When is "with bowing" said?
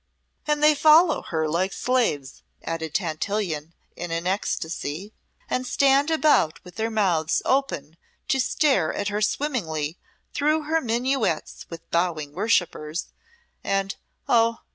11.69-12.33